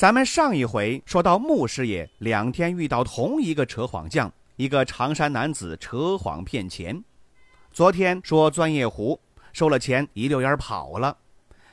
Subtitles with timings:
[0.00, 7.04] 咱们上一回说到，穆师爷两天遇到同一个扯谎匠，一个长衫男子扯谎骗钱。
[7.70, 9.20] 昨天说钻夜壶，
[9.52, 11.14] 收了钱一溜烟跑了；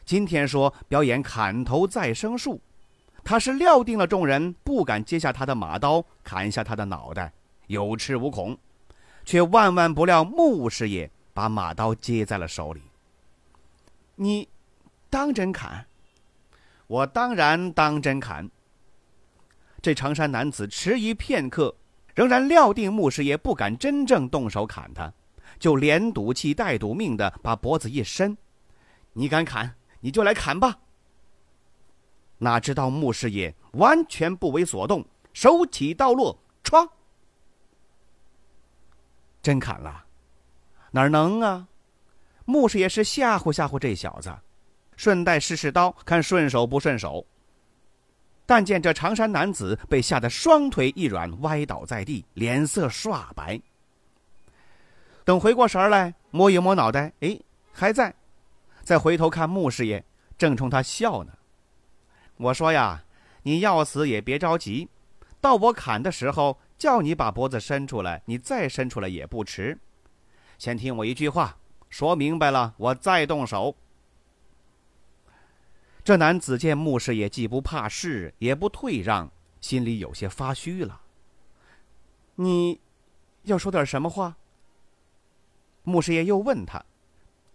[0.03, 2.59] 今天说表演砍头再生术，
[3.23, 7.31] 他是料定了众人不敢接下他的马刀砍下他的脑袋，
[7.67, 8.57] 有恃无恐，
[9.23, 12.81] 却万万不料穆师爷把马刀接在了手里。
[14.16, 14.49] 你
[15.09, 15.86] 当真砍？
[16.87, 18.49] 我当然当真砍。
[19.81, 21.75] 这长衫男子迟疑片刻，
[22.16, 25.13] 仍然料定穆师爷不敢真正动手砍他，
[25.59, 28.35] 就连赌气带赌命的把脖子一伸
[29.13, 30.79] ：“你敢砍，你就来砍吧。”
[32.39, 36.89] 哪知道穆师爷完全不为所动，手起刀落，唰，
[39.41, 40.05] 真砍了。
[40.91, 41.67] 哪能啊？
[42.45, 44.33] 穆师爷是吓唬吓唬这小子。
[44.98, 47.26] 顺带试试刀，看顺手不顺手。
[48.45, 53.62] 但见这长衫男子被吓得双腿一软，歪倒在地，脸色刷白。
[55.23, 57.40] 等回过神来，摸一摸脑袋，哎，
[57.72, 58.14] 还在。
[58.81, 60.03] 再回头看穆师爷，
[60.38, 61.34] 正冲他笑呢。
[62.38, 63.03] 我说呀，
[63.44, 64.90] 你要死也别着急，
[65.42, 69.78] 到我砍的时候，叫你把脖子伸出来，你再伸出来也不迟。
[70.58, 71.58] 先听我一句话，
[71.90, 73.75] 说明白了，我再动手。
[76.08, 81.02] 这男子见穆师爷既不怕事，也不退让，心里有些发虚了。
[82.36, 82.80] 你，
[83.44, 84.38] 要说点什么话？
[85.84, 86.81] 穆师爷又问他：“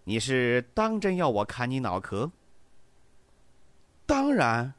[0.05, 2.31] 你是当真要我砍你脑壳？”
[4.05, 4.75] 当然。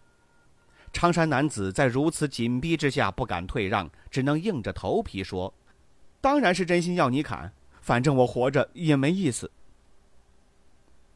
[0.91, 5.51] 长衫男子在如此紧逼之下不敢退让，只能硬着头皮说
[6.21, 7.51] ：“当然是真心要你砍，
[7.81, 9.49] 反正我活着也没意思。”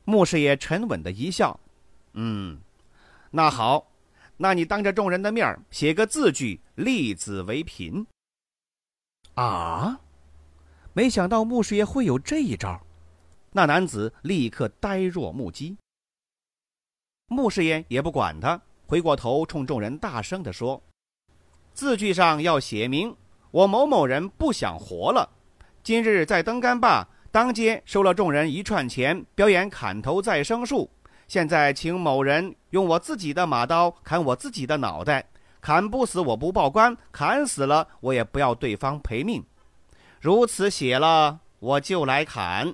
[0.06, 1.60] 穆师爷沉稳的一笑。
[2.14, 2.60] 嗯，
[3.32, 3.92] 那好，
[4.38, 8.06] 那你当着众人的面写个字据，立子为凭。
[9.36, 10.00] 啊！
[10.94, 12.82] 没想到穆师爷会有这一招，
[13.52, 15.78] 那男子立刻呆若木鸡。
[17.28, 20.82] 穆师爷也不管他，回过头冲众人大声的说
[21.74, 23.16] ：“字据上要写明，
[23.52, 25.30] 我某某人不想活了，
[25.84, 30.90] 今日在登干坝当街收了众人一串钱，表演砍头再生树。”
[31.28, 35.26] 现在请某人用我自己的马刀砍我自己的脑袋，
[35.60, 39.44] 砍不死我不报官，砍死了我也不要对方赔命。
[40.22, 42.74] 如此写了，我就来砍。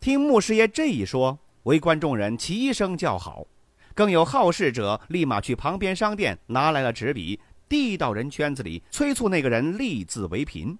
[0.00, 3.46] 听穆师爷这一说，围观众人齐声叫好，
[3.94, 10.78] 更有好事者立马去旁边商店拿来了纸笔，递到人圈子里，催促那个人立字为凭。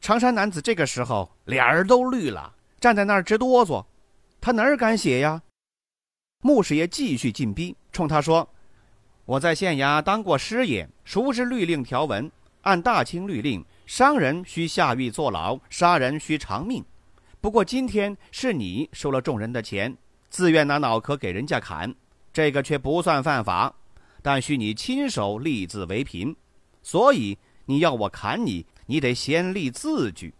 [0.00, 3.84] 长衫男子这个时候脸儿都绿了，站在那儿直哆嗦。
[4.46, 5.42] 他哪儿敢写呀？
[6.40, 8.48] 穆师爷继续进逼，冲他说
[9.26, 12.30] ：“我在县衙当过师爷，熟知律令条文。
[12.60, 16.84] 按大清律令，伤人需下狱坐牢，杀人需偿命。
[17.40, 19.96] 不过今天是你收了众人的钱，
[20.30, 21.92] 自愿拿脑壳给人家砍，
[22.32, 23.74] 这个却不算犯法，
[24.22, 26.36] 但需你亲手立字为凭。
[26.84, 30.32] 所以你要我砍你，你得先立字据。”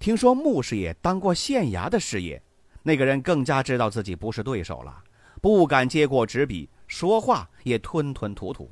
[0.00, 2.42] 听说穆师爷当过县衙的师爷，
[2.82, 5.04] 那个人更加知道自己不是对手了，
[5.42, 8.70] 不敢接过纸笔，说话也吞吞吐吐。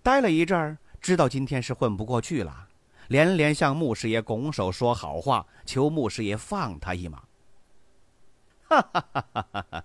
[0.00, 2.68] 待了一阵儿，知道今天是混不过去了，
[3.08, 7.24] 连连向穆师爷拱手说好话，求穆师爷放他一马。
[8.68, 9.84] 哈哈哈哈哈哈！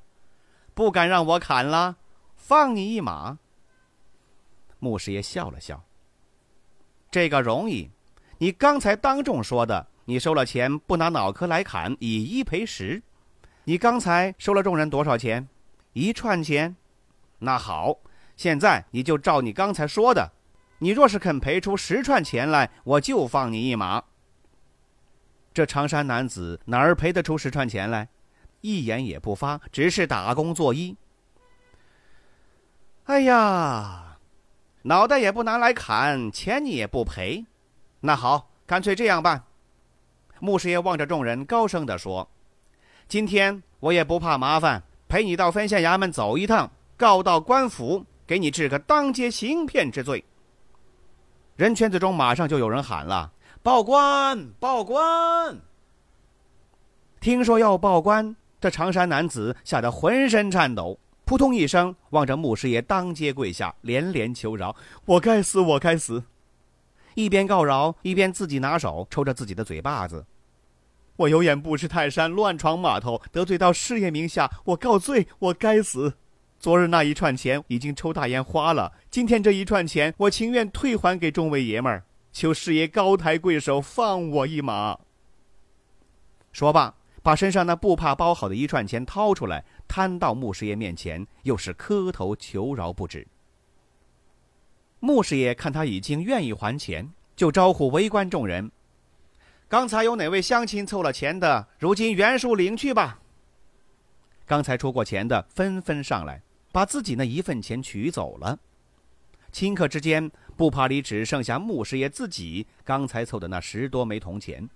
[0.76, 1.98] 不敢让我砍了，
[2.36, 3.40] 放你一马。
[4.78, 5.84] 穆师爷笑了笑。
[7.10, 7.90] 这个容易。
[8.44, 13.02] 你刚才当众说的，你收了钱不拿脑壳来砍，以一赔十。
[13.64, 15.48] 你刚才收了众人多少钱？
[15.94, 16.76] 一串钱。
[17.40, 18.00] 那好，
[18.36, 20.34] 现在你就照你刚才说的，
[20.80, 24.04] 你若是肯赔出十串钱来，我就放你一马。
[25.54, 28.10] 这长衫男子哪儿赔得出十串钱来？
[28.60, 30.98] 一言也不发，只是打工作揖。
[33.06, 34.18] 哎呀，
[34.82, 37.46] 脑袋也不拿来砍，钱你也不赔。
[38.06, 39.42] 那好，干脆这样办。
[40.42, 42.30] 穆师爷望着众人，高声地说
[43.08, 50.22] ：“今天我也不怕麻烦，陪你到分县衙门走一趟，告到官府，给你治个当街行骗之罪。
[51.56, 53.32] 人圈子中马上就有人喊了
[53.64, 54.50] ：“报官！
[54.60, 55.58] 报官！”
[57.22, 64.76] 听说要报官，这长衫男子吓得浑身颤抖，扑通一声望着穆师爷当街跪下，连连求饶
[65.08, 66.22] ：“我该死，我该死！”
[67.16, 70.26] 一边告饶，一边自己拿手抽着自己的嘴巴子。
[71.16, 76.16] 我有眼不识泰山，乱闯码头，得罪到师爷名下，我告罪，我该死。
[76.60, 84.98] 昨日那一串钱已经抽大烟花了，今天这一串钱，我情愿退还给众位爷们儿，求师爷高抬贵手，放我一马。
[86.52, 93.28] 说罢，把身上那布帕包好的一串钱掏出来，摊到穆师爷面前，又是磕头求饶不止。
[95.06, 98.72] 穆师爷看他已经愿意还钱，就招呼围观众人。
[99.68, 101.68] 刚才有哪位乡亲凑了钱的？
[101.78, 103.20] 如今原数领去吧。
[104.46, 106.42] 刚才出过钱的纷纷上来，
[106.72, 108.58] 把自己那一份钱取走了。
[109.52, 114.70] 顷刻之间，布帕里只剩下穆师爷自己刚才凑的那十多枚铜钱。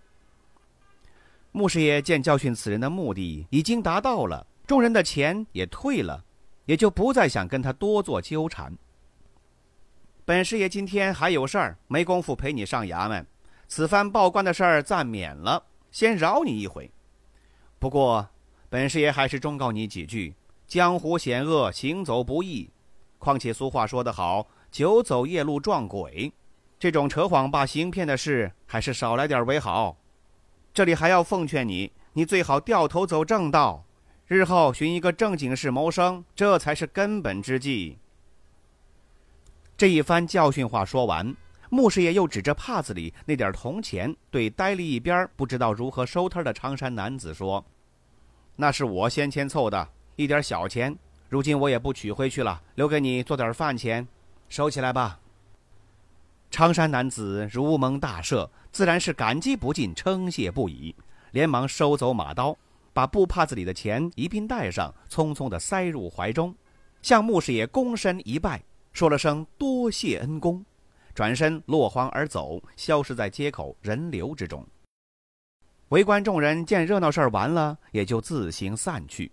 [1.54, 6.26] 穆师爷见教训此人的目的已经达到了，众人的钱也退了，
[6.66, 8.78] 也就不再想跟他多做纠缠。
[10.28, 13.26] 本师爷今天还有事儿，没工夫陪你上衙门。
[13.70, 16.92] 此番报官的事儿暂免了，先饶你一回。
[17.80, 18.28] 不过，
[18.68, 20.36] 本师爷还是忠告你几句：
[20.68, 22.70] 江湖险恶，行走不易。
[23.18, 26.30] 况且俗话说得好，“久走夜路撞鬼”，
[26.78, 29.96] 这种扯谎把行骗的事，还是少来点为好。
[30.74, 33.86] 这里还要奉劝你，你最好掉头走正道，
[34.26, 37.98] 日后寻一个正经事谋生，这才是根本之计。
[39.78, 41.36] 这一番教训话说完。
[41.70, 47.64] 穆师爷又指着帕子里那点铜钱，对呆立一边不知道如何收摊的长衫男子说
[48.56, 50.98] ：“那是我先前凑的一点小钱，
[51.28, 54.08] 如今我也不取回去了，留给你做点饭钱，
[54.48, 55.20] 收起来吧。”
[56.50, 60.96] 长衫男子如蒙大赦，自然是感激不尽，称谢不已，
[61.32, 62.58] 连忙收走马刀，
[62.94, 66.56] 把布帕子里的钱一并带上，匆匆地塞入怀中，
[67.02, 68.64] 向穆师爷躬身一拜，
[68.98, 70.66] 说了声多谢恩公。
[71.14, 74.66] 转身落荒而走，消失在街口人流之中。
[75.90, 79.32] 围观众人见热闹事儿完了，也就自行散去。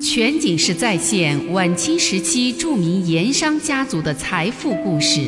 [0.00, 5.22] 全景式再现晚清时期著名盐商家族的财富故事，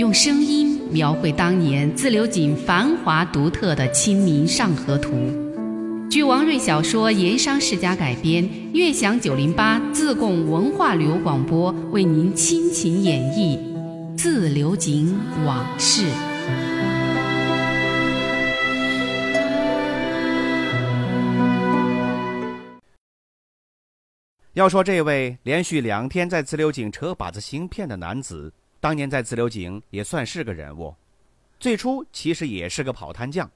[0.00, 5.12] 用声音描绘当年自流井繁华独特的《清明上河图》。
[6.10, 13.56] 据王瑞小说《盐商世家》改编，悦享九零八自贡文化旅游广播为您倾情演绎。
[14.16, 15.16] 自流井
[15.46, 16.02] 往事。
[24.54, 30.92] 要说这位连续两天在自流井扯把子行骗的男子，当年在自流井也算是个人物。
[31.60, 33.48] 最初其实也是个跑摊匠。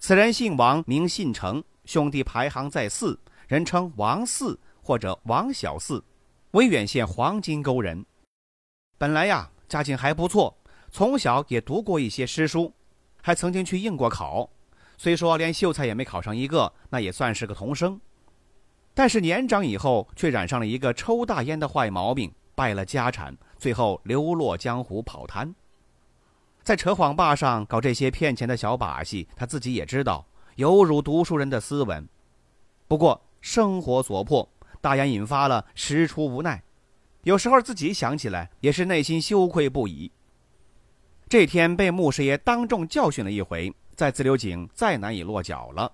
[0.00, 6.02] 此人姓王，名信成，兄弟排行在四，人称王四或者王小四，
[6.52, 8.04] 威远县黄金沟人。
[8.98, 9.48] 本来呀。
[9.68, 10.52] 家境还不错，
[10.90, 12.74] 从小也读过一些诗书，
[13.22, 14.50] 还曾经去应过考。
[14.98, 18.00] 虽说连秀才也没考上一个，那也算是个童生。
[18.92, 25.54] 但是年长以后，却染上了一个抽大烟的坏毛病，败了家产，最后流落江湖跑摊。
[26.62, 30.26] 在扯谎坝上搞这些骗钱的小把戏，他自己也知道，
[30.56, 32.06] 有辱读书人的斯文。
[32.86, 34.48] 不过生活所迫，
[34.80, 36.62] 大烟引发了，实出无奈。
[37.22, 40.10] 有时候自己想起来也是内心羞愧不已。
[41.28, 45.90] 这天被穆师爷当众教训了一回，在自流井再难以落脚了。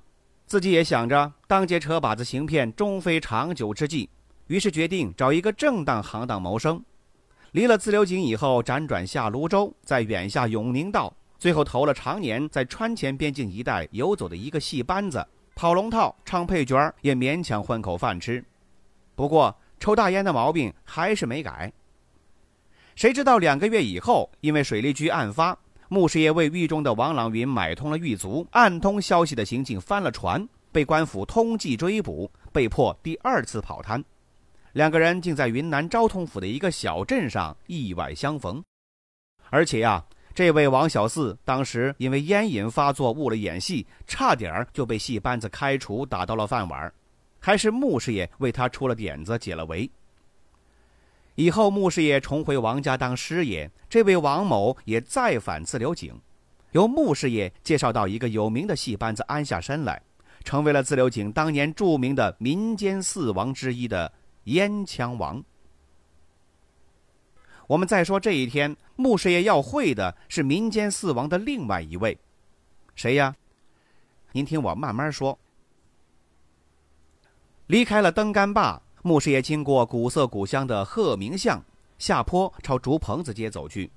[0.47, 4.09] 自己也想着当街扯把子行骗终非长久之计，
[4.47, 6.83] 于是决定找一个正当行当谋生。
[7.57, 18.45] 离了自流井以后，辗转下泸州，在远下永宁道，最后投了常年在川黔边境一带游走的一个戏班子，跑龙套、唱配角也勉强混口饭吃。
[19.15, 19.57] 不过。
[19.79, 21.71] 抽大烟的毛病还是没改。
[22.95, 25.57] 谁知道两个月以后，因为水利局案发，
[25.91, 34.03] 穆师爷为狱中的王朗云买通了狱卒，暗通消息的行径翻了船，被官府通缉追捕，被迫第二次跑滩。
[34.77, 38.63] 两个人竟在云南昭通府的一个小镇上意外相逢。
[39.49, 40.05] 而且呀，
[40.35, 46.93] 这位王小四当时因为烟瘾发作误了演戏，差点就被戏班子开除，打到了饭碗。
[47.41, 49.91] 还是穆师爷为他出了点子，解了围。
[51.37, 56.13] 以后穆师爷重回王家当师爷，这位王某也再返自流井，
[56.73, 60.03] 由穆师爷介绍到一个有名的戏班子安下身来，
[60.45, 64.13] 成为了自流井当年著名的民间四王之一的
[64.47, 65.43] 烟枪王。
[67.69, 72.19] 我们再说这一天，穆师爷要会的是民间四王的另外一位，
[72.95, 73.35] 谁呀？
[74.33, 75.39] 您听我慢慢说。
[77.67, 81.61] 离开了登干坝，穆师爷经过古色古香的鹤鸣巷，
[81.99, 83.91] 下坡朝竹棚子街走去。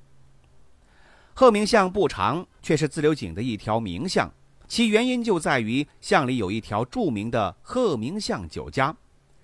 [1.36, 4.34] 鹤鸣巷不长，却是自流井的一条名巷，
[4.68, 8.98] 其原因就在于巷里有一条著名的鹤鸣巷酒家，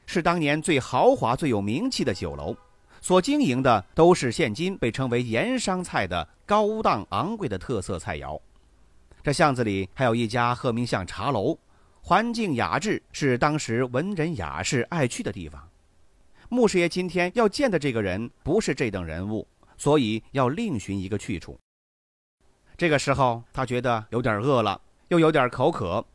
[0.05, 2.55] 是当年最豪华、最有名气的酒楼。
[3.01, 8.39] 所经营的都是现今被称为盐商菜的高档昂贵的特色菜肴。
[9.21, 11.55] 这巷子里还有一家鹤鸣巷茶楼，
[12.01, 15.69] 环境雅致，是当时文人雅士爱去的地方。
[16.49, 19.47] 穆师爷今天要见的这个人不是这等人物，
[19.77, 21.59] 所以要另寻一个去处。
[22.77, 26.05] 这个时候，他觉得有点饿了，又有点口渴，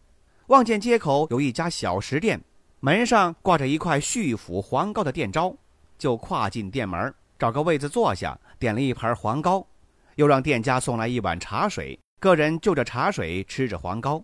[0.49, 2.41] 望见街口有一家小食店，
[2.81, 5.57] 门上挂着一块旭府黄糕的店招。
[5.99, 9.67] 就跨进店门，找个位子坐下，点了一盘黄糕，
[10.15, 14.23] 又让店家送来一碗茶水，个人就着茶水吃着黄糕。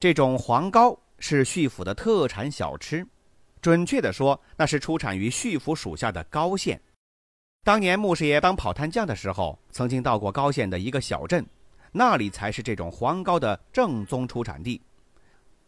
[0.00, 3.06] 这种黄糕是旭府的特产小吃，
[3.62, 6.82] 准确的说，那是出产于旭府属下的高县。
[7.62, 11.46] 当年穆师爷当跑摊匠的时候，曾经到过高县的一个小镇，
[11.92, 14.82] 那里才是这种黄糕的正宗出产地。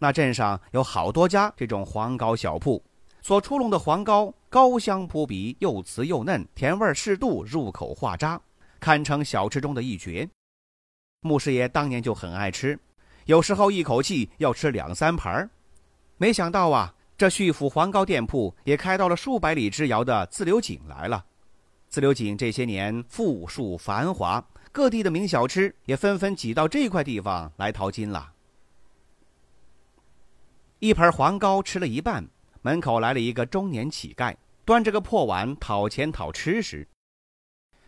[0.02, 2.82] 那镇上有好多家这种黄糕小铺。
[3.21, 8.40] 所出笼的黄糕高香扑鼻，又瓷又嫩，甜味适度，入口化渣，
[8.80, 10.28] 堪称小吃中的一绝。
[11.21, 12.76] 穆师爷当年就很爱吃，
[13.26, 15.49] 有时候一口气要吃两三盘
[16.16, 21.25] 没想到啊，这旭府黄糕店铺也开到了数百里之遥的自流井来了。
[21.88, 28.32] 自流井这些年富庶繁华，各地的名小吃也纷纷挤到这块地方来淘金了。
[30.82, 32.28] 一盘黄糕吃了一半。
[32.60, 34.34] 门口来了一个中年乞丐，
[34.64, 36.88] 端着个破碗讨钱讨吃时。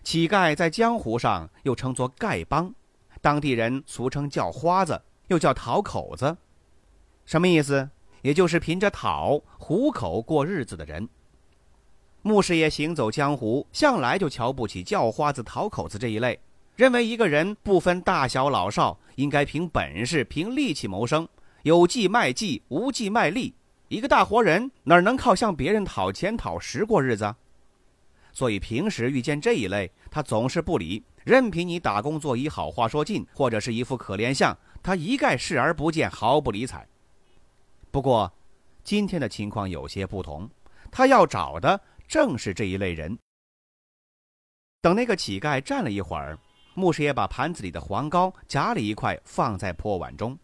[0.05, 2.73] 乞丐在江湖上又称作丐帮，
[3.21, 6.37] 当地人俗称叫花子，又叫讨口子，
[7.27, 7.91] 什么意思？
[8.23, 11.09] 也就是凭着讨糊口过日子的人。
[12.23, 16.39] 穆师爷行走江湖，向来就瞧不起叫花子、讨口子这一类，
[16.77, 21.29] 认为一个人不分大小老少，应该凭本事、凭力气谋生，
[21.65, 23.55] 有计卖计，无计卖力。
[23.89, 27.35] 一个大活人哪能靠向别人讨钱讨食过日子？
[28.35, 36.87] 所以平时遇见这一类，他总是不理，任凭你打工作揖、好话说尽，或者是一副可怜相，他一概视而不见，毫不理睬。
[37.91, 38.31] 不过，
[38.83, 40.47] 今天的情况有些不同，
[40.91, 43.19] 他要找的正是这一类人。
[44.83, 46.39] 等那个乞丐站了一会儿，
[46.75, 50.39] 牧师爷把盘子里的黄糕夹了一块放在破碗中，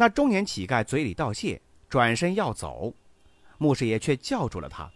[0.00, 1.60] 那中年乞丐嘴里道谢。
[1.88, 2.92] 转身要走，
[3.56, 4.90] 穆师爷却叫住了他：“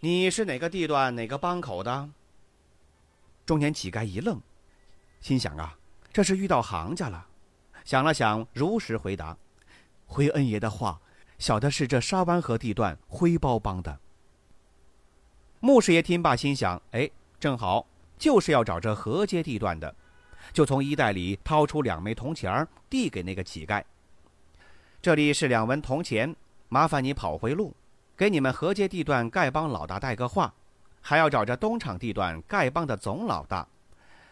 [0.00, 2.08] 你是哪个地段哪个帮口的？”
[3.44, 4.40] 中年乞丐一愣，
[5.20, 5.76] 心想：“啊，
[6.10, 7.26] 这是遇到行家了。”
[7.84, 9.36] 想了想，如实回答
[10.08, 10.98] ：“回恩爷的话，
[11.38, 14.00] 小的是这沙湾河地段灰包帮的。”
[15.60, 19.94] 穆师爷听罢，心想：“哎，正好就是要找这河街地段的。”
[20.54, 23.84] 就从衣袋里掏出两枚铜钱递给那个乞丐。
[25.02, 26.36] 这里是两文铜钱，
[26.68, 27.74] 麻烦你跑回路，
[28.16, 30.54] 给你们河街地段丐帮老大带个话，
[31.00, 33.66] 还要找着东厂地段丐帮的总老大，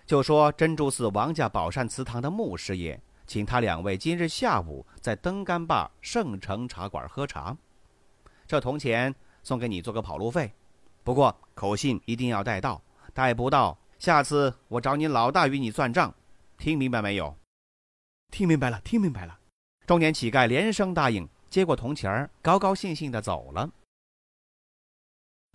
[0.07, 7.57] 就说珍珠寺王家宝善祠堂的穆师爷，请他两位今日下午在登干坝圣城茶馆喝茶。
[8.47, 9.13] 这铜钱
[9.43, 10.53] 送给你做个跑路费，
[11.03, 12.81] 不过口信一定要带到，
[13.13, 16.15] 带不到，下次我找你老大与你算账，
[16.57, 17.37] 听明白没有？
[18.31, 19.40] 听明白了，听明白了。
[19.91, 23.69] 中年乞丐连声答应，接过铜钱儿，高高兴兴的走了。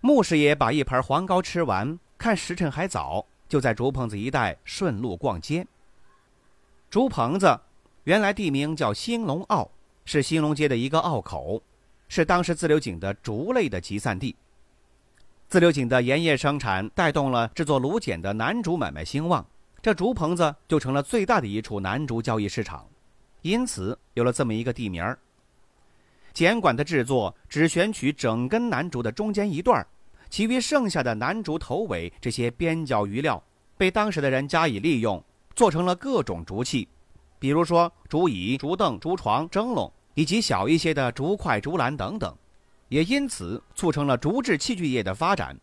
[0.02, 5.66] 穆师爷把一盘黄糕吃完，看时辰还早，就在竹棚子一带顺路逛街。
[6.90, 7.58] 竹棚子
[8.04, 9.72] 原来地名叫兴隆坳，
[10.04, 11.62] 是兴隆街的一个坳口，
[12.10, 14.36] 是当时自流井的竹类的集散地。
[15.48, 19.46] 自流井的盐业生产带动了制作芦碱的南竹买卖兴旺，
[19.82, 22.86] 这竹棚子就成了最大的一处南竹交易市场。
[23.46, 25.20] 因此有了这么一个地名儿。
[26.34, 29.86] 碱管的制作只选取整根楠竹的中间一段
[30.32, 33.42] 其余剩下的楠竹头尾这些边角余料，
[33.78, 35.24] 被当时的人加以利用，
[35.56, 36.88] 做成了各种竹器，
[37.38, 42.36] 比如说竹椅、竹凳、竹床、蒸笼，以及小一些的竹筷、竹篮等等，
[42.90, 45.56] 也因此促成了竹制器具业的发展。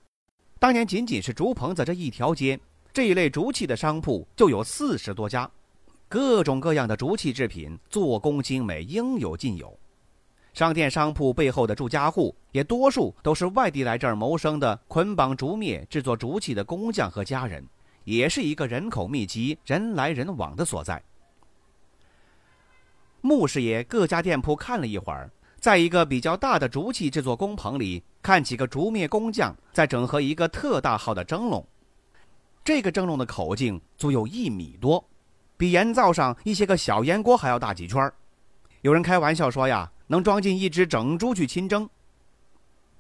[0.60, 2.60] 当年仅仅是竹棚子这一条街，
[2.92, 5.50] 这一类竹器的商铺就有四十多家。
[6.12, 9.74] 各种各样的竹器制品，做工精美，应有尽有。
[10.52, 17.66] 商店商铺背后的住家户，也多数都是外地来这儿谋生的捆绑竹篾、制作竹器的工匠和家人，
[18.04, 21.02] 也是一个人口密集、人来人往的所在。
[23.22, 31.66] 穆师爷各家店铺看了一会儿，在一个比较大的竹器制作工棚里，看几个竹篾工匠在整合一个特大号的蒸笼。
[32.62, 35.02] 这个蒸笼的口径足有一米多，
[35.62, 38.12] 比盐灶上一些个小盐锅还要大几圈
[38.80, 39.88] 有人开玩笑说呀。
[40.08, 41.88] 能装进一只整猪去清蒸。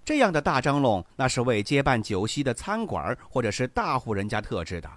[0.04, 4.88] 这样的大蒸笼，那是为接办酒席的餐馆或者是大户人家特制的。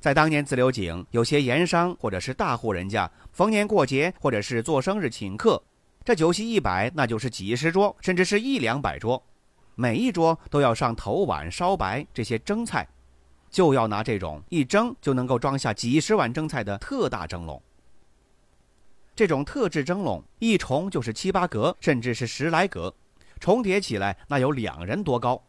[0.00, 5.62] 在当年自流井，有些盐商或者是大户人家，逢年过节或者是做生日请客，
[6.04, 9.24] 这酒席一摆，那就是几十桌，甚至是一两百桌，
[9.76, 12.86] 每一桌都要上头碗、烧白这些蒸菜，
[13.50, 17.60] 就要拿这种一蒸就能够装下几十碗蒸菜的特大蒸笼。
[19.14, 22.94] 这种特制蒸笼一重就是七八格，甚至是十来格，
[23.40, 25.42] 重叠起来那有两人多高。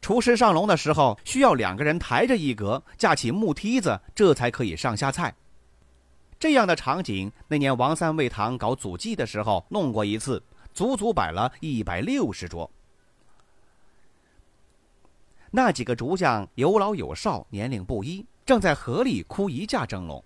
[0.00, 5.34] 厨师上笼的时候，需要两个人抬着一格，架起木梯子，这才可以上下菜。
[6.38, 12.70] 这样的场景，那年王三味堂搞祖祭的时候弄过一次，足足摆了一百六十桌。
[15.50, 20.22] 那几个竹匠有老有少，年龄不一，正在河里哭一架蒸笼。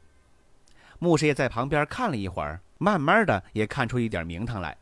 [0.99, 4.77] 牧师爷在旁边看了一会儿，慢慢的也看出一点名堂来。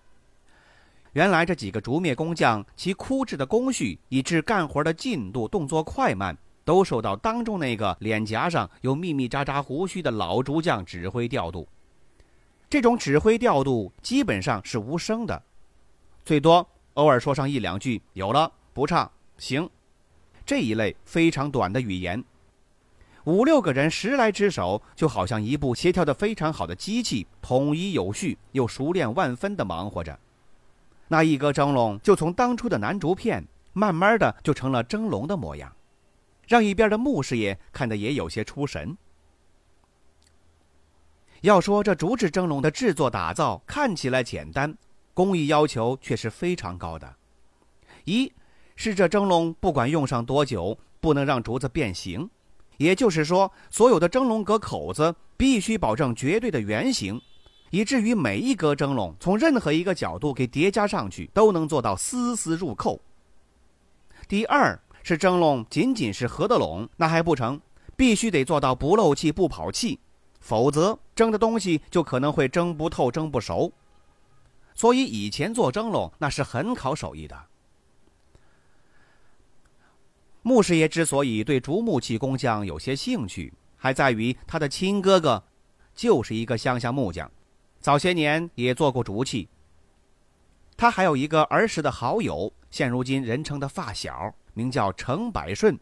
[1.12, 11.66] 原来这几个竹篾工匠，其枯制的工序以致干活的进度、动作快慢，都受到当中那个脸颊上有密密扎扎胡须的老竹匠指挥调度。
[12.68, 15.42] 这种指挥调度基本上是无声的，
[16.24, 19.68] 最多偶尔说上一两句“有了，不唱，行”
[20.50, 22.24] 这一类非常短的语言。
[23.22, 30.18] 五六个人十来只手，就好像一部协调的非常好的机器，统一有序又熟练万分的忙活着。
[31.06, 35.72] 那一格蒸笼就从当初的南竹片，慢慢的就成了蒸笼的模样，
[36.48, 38.96] 让一边的穆师爷看得也有些出神。
[41.42, 44.76] 要说这竹制蒸笼的制作打造看起来简单，
[45.14, 47.14] 工艺要求却是非常高的。
[48.04, 48.32] 一
[48.82, 52.30] 是这蒸笼不管用上多久，不能让竹子变形。
[52.78, 57.20] 也就是说，所有的蒸笼格口子必须保证绝对的圆形，
[57.68, 62.98] 以至于每一格蒸笼从任何一个角度给叠加上去，都能做到丝丝入扣。
[64.26, 67.60] 第二是蒸笼仅仅是合得拢那还不成，
[67.96, 70.00] 必须得做到不漏气不跑气，
[70.40, 73.70] 否则蒸的东西就可能会蒸不透、蒸不熟。
[74.74, 77.36] 所以以前做蒸笼那是很考手艺的。
[80.42, 85.42] 穆师爷之所以对竹木器工匠有些兴趣，还在于他的亲哥哥
[85.94, 87.30] 就是一个乡下木匠，
[87.78, 89.48] 早些年也做过竹器。
[90.76, 95.78] 他还有一个儿时的好友，现如今人称的发小，名叫程百顺，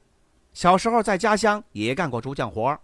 [0.52, 2.76] 小时候在家乡也干过竹匠活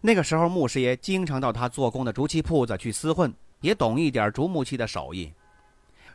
[0.00, 5.32] 那个时候，穆师爷经常到他做工的竹器铺子去厮混，也懂一点竹木器的手艺。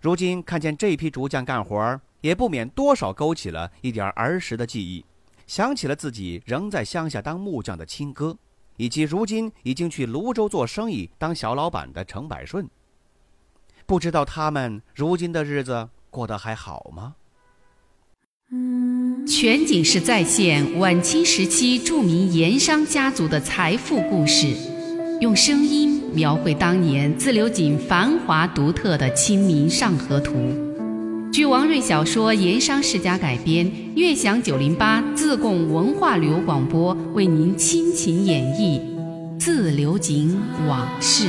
[0.02, 5.06] 如今看见这批竹匠干活儿也不免多少勾起了一点儿时的记忆，
[5.46, 8.36] 想起了自己仍在乡下当木匠的亲哥，
[8.78, 12.68] 以及如今已经去泸州做生意当小老板的程百顺。
[13.86, 17.16] 不知道他们如今的日子过得还好吗？
[19.28, 24.48] 全景式再现晚清时期著名盐商家族的财富故事，
[25.22, 30.34] 用声音描绘当年自流井繁华独特的《清明上河图》。
[31.32, 38.82] 据王瑞小说《盐商世家》改编，悦享九零八自贡文化旅游广播为您倾情演绎
[39.40, 41.28] 《自流井往事》。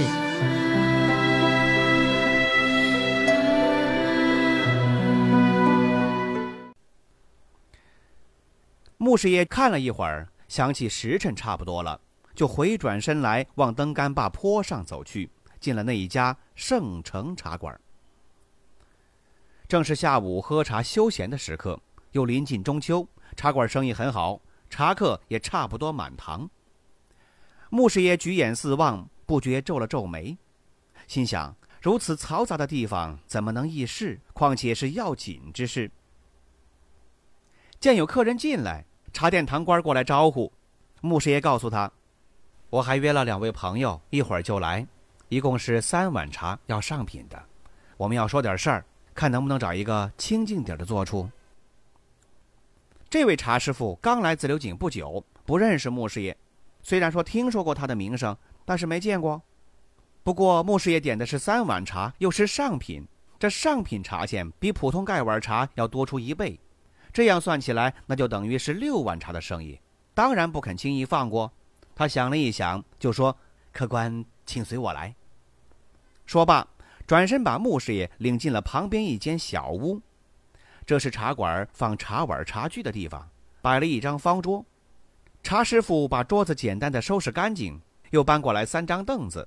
[8.98, 12.00] 穆师爷看了一会儿，想起时辰差不多了，
[12.34, 17.78] 就回转身来往登干坝坡上走去，进了那一家圣城茶馆。
[19.68, 21.80] 正是下午喝茶休闲的时刻，
[22.12, 26.48] 又临近中秋，茶馆生意很好，茶客也差不多满堂。
[27.70, 30.36] 穆师爷举眼四望，不觉皱了皱眉，
[31.06, 34.20] 心想：如此嘈杂的地方，怎么能议事？
[34.34, 35.90] 况且是要紧之事。
[37.80, 40.52] 见有客人进来，茶店堂官过来招呼，
[41.00, 41.90] 穆师爷告诉他
[42.72, 44.86] ：“我还约了两位朋友，一会儿就来，
[45.28, 47.38] 一共是三碗茶要上品的，
[47.98, 48.82] 我们要说点事儿。”
[49.14, 51.28] 看能不能找一个清静点的坐处。
[53.10, 56.34] 这位茶师傅刚来自流井不久，不认识穆师爷。
[56.82, 59.42] 虽然说听说过他的名声，但是没见过。
[60.22, 63.06] 不过穆师爷点的是三碗茶，又是上品，
[63.38, 66.58] 这上品茶钱比普通盖碗茶要多出一倍，
[67.12, 69.78] 这样算起来，那就等于是六碗茶的生意，
[70.14, 71.52] 当然不肯轻易放过。
[72.02, 73.36] 他想了一想，就说
[73.70, 75.14] ：“客官，请随我来。”
[76.26, 76.66] 说罢，
[77.06, 80.00] 转身把穆师爷领进了旁边一间小屋，
[80.84, 84.66] 这是茶馆放茶碗茶具的地方，摆了一张方桌。
[85.44, 89.46] 茶师傅把桌子简单的收拾干净，又搬过来三张凳子。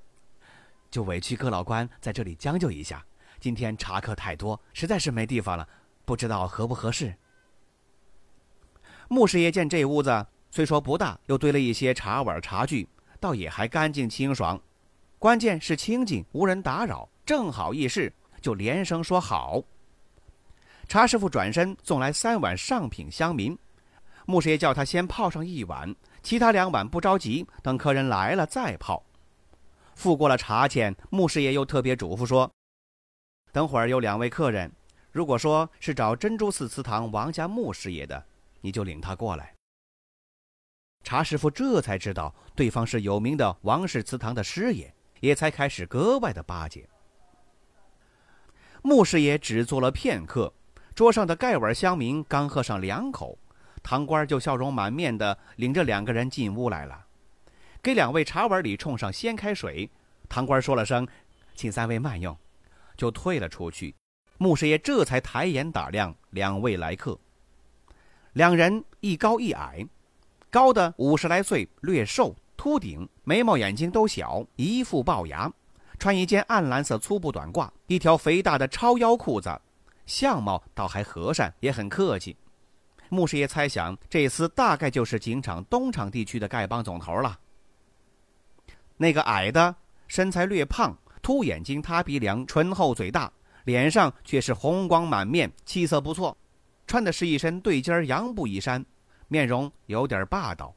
[0.90, 3.04] 就委屈各老官在这里将就一下，
[3.38, 5.68] 今天茶客太多，实在是没地方了，
[6.06, 7.14] 不知道合不合适。
[9.08, 12.88] 穆师爷见这屋子虽说不大，又堆了一些茶碗茶具，
[13.20, 14.58] 倒也还干净清爽，
[15.18, 19.62] 关键是清静，无人打扰，正好议事，就连声说好。
[20.88, 23.58] 茶师傅转身送来三碗上品香茗，
[24.24, 29.04] 穆师爷叫他先泡上一碗，其他两碗不着急，等客人来了再泡。
[29.94, 32.50] 付过了茶钱，穆师爷又特别嘱咐说
[33.52, 34.72] ：“等会儿有两位客人，
[35.12, 38.24] 如果说是找珍珠寺祠堂王家穆师爷的，
[38.62, 39.52] 你就领他过来。”
[41.06, 46.84] 茶师傅这才知道对方是有名的王氏祠堂的师爷，也才开始格外的巴结。
[48.82, 50.52] 穆师爷只坐了片刻，
[50.96, 53.38] 桌上的盖碗香茗刚喝上两口，
[53.84, 57.06] 堂官就笑容满面的领着两个人进屋来了。
[57.80, 59.88] 给两位茶碗里冲上鲜开水，
[60.28, 61.06] 堂官说了声
[61.54, 62.36] “请三位慢用”，
[62.98, 63.94] 就退了出去。
[64.38, 67.16] 穆师爷这才抬眼打量两位来客。
[68.32, 69.86] 两人一高一矮，
[70.56, 75.52] 高的五十来岁，略瘦，秃顶，眉毛眼睛都小，一副龅牙，
[75.98, 79.54] 穿一件暗蓝色粗布短褂，一条肥大的超腰裤子，
[80.06, 82.34] 相貌倒还和善，也很客气。
[83.10, 87.38] 穆师爷猜想，这厮大概就是警场东厂地区的丐帮总头了。
[88.96, 89.76] 那个矮的
[90.08, 93.30] 身材略胖，凸眼睛、塌鼻梁，唇厚嘴大，
[93.66, 96.34] 脸上却是红光满面，气色不错。
[96.86, 98.82] 穿的是一身对襟洋布衣衫，
[99.28, 100.74] 面容有点霸道。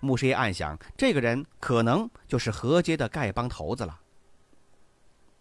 [0.00, 3.98] 穆师爷暗想，这个人可能就是河街的丐帮头子了。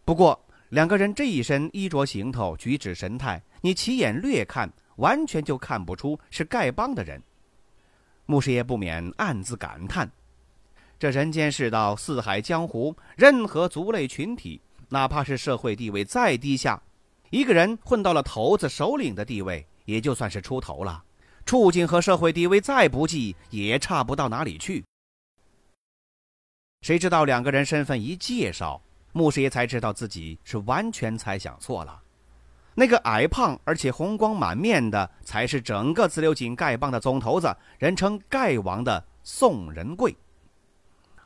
[0.05, 7.21] 不过，两个人这一身衣着行头、举止神态，你起眼略看，完全就看不出是丐帮的人。
[8.25, 10.09] 穆师爷不免暗自感叹。
[10.97, 16.81] 这人间世道，四海江湖，任何族类群体，哪怕是社会地位再低下，
[17.31, 21.03] 一个人混到了头子、首领的地位，也就算是出头了。
[21.45, 24.83] 处境和社会地位再不济，也差不到哪里去。
[26.81, 32.01] 谁知道两个人身份一介绍，穆师爷才知道自己是完全猜想错了。
[32.75, 40.15] 那个矮胖而且红光满面的，才是整个自流井丐帮的总头子，人称丐王的宋仁贵。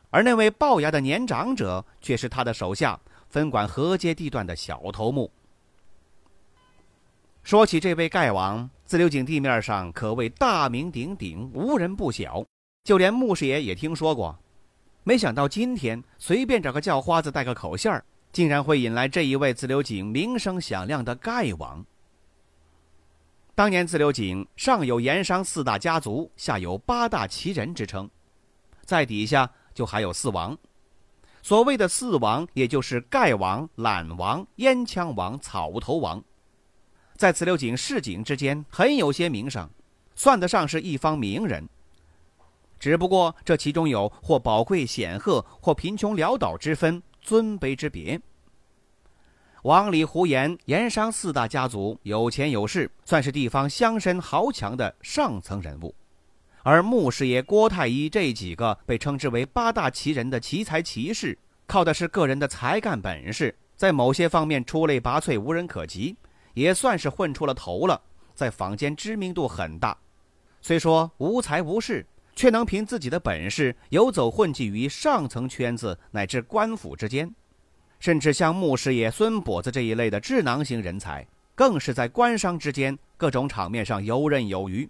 [0.09, 2.99] 而那位龅牙的年长者，却是他的手下，
[3.29, 5.31] 分管河街地段的小头目。
[7.43, 12.43] 说起这位丐王，自流井地面上可谓大名鼎鼎，无人不晓，
[12.85, 14.35] 就连穆师爷也听说过。
[15.03, 21.85] 没想到今天随便找个叫花子带个口信儿，竟然会引来这一位自流井名声响亮的丐王。
[23.53, 28.09] 当年自流井上有盐商四大家族，下有八大奇人之称，
[28.85, 29.51] 在底下。
[29.77, 30.57] 就还有四王，
[31.43, 36.19] 所谓的四王，也就是盖王、懒王、烟枪王、草头王，
[37.17, 39.67] 在自流井市井之间很有些名声，
[40.15, 41.67] 算得上是一方名人。
[42.79, 48.21] 只不过这其中有或宝贵显赫，或贫穷潦倒之分，尊卑之别。
[49.63, 55.93] 王李胡言盐商四大家族有钱有势，算是地方乡绅豪强的上层人物。
[56.61, 66.15] 而穆师爷、郭太医这几个被称之为八大奇人的奇才奇士，靠的是个人的才干本事，在某些方面出类拔萃、无人可及，
[66.57, 68.01] 也算是混出了头了，
[68.33, 69.95] 在坊间知名度很大。
[70.59, 72.03] 虽说无才无势，
[72.35, 77.31] 却能凭自己的本事游走混迹于上层圈子乃至官府之间，
[77.99, 84.89] 甚至像穆师爷、孙跛子这一类的智囊型人才，更是在官商之间各种场面上游刃有余。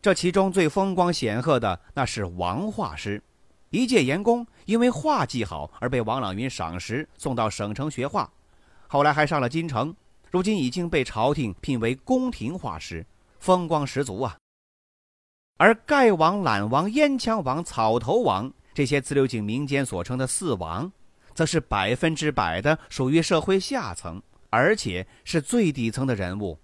[0.00, 3.22] 这其中最风光显赫的，那是王画师，
[3.68, 8.30] 一介盐工，因为画技好而被王朗云赏识，送到省城学画，
[8.88, 9.94] 后来还上了京城，
[10.34, 13.06] 如今已经被朝廷聘为宫廷画师，
[13.38, 14.36] 风光十足啊。
[15.58, 20.90] 而盖王、懒王、烟枪王、草头王这些自流井民间所称的四王，
[21.34, 24.20] 则是百分之百的属于社会下层，
[24.50, 26.58] 而且是最底层的人物。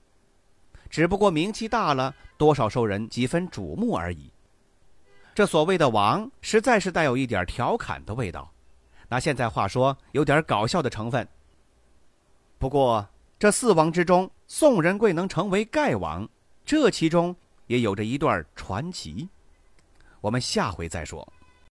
[0.88, 4.32] 只不过名气大了，多少受人几分瞩目而已。
[5.32, 8.52] 这这所谓的王，实在是带有一点调侃的味道，
[9.08, 11.26] 拿现在话说，有点搞笑的成分。
[12.58, 13.08] 不过，
[13.40, 16.28] 这四王之中，宋仁贵能成为盖王，
[16.62, 17.34] 这其中
[17.68, 19.30] 也有着一段传奇。
[20.20, 21.26] 我们下回再说。